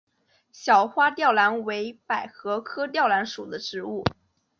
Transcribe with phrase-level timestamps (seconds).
[0.51, 4.03] 小花吊兰为百合科吊兰属的植物。